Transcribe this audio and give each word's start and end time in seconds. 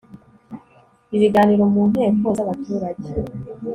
Ibiganiro 1.15 1.63
mu 1.73 1.81
nteko 1.91 2.25
z 2.37 2.39
abaturage 2.45 3.09